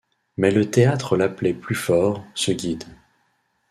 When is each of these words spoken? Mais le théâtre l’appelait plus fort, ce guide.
Mais 0.35 0.49
le 0.49 0.67
théâtre 0.71 1.15
l’appelait 1.15 1.53
plus 1.53 1.75
fort, 1.75 2.25
ce 2.33 2.51
guide. 2.51 2.85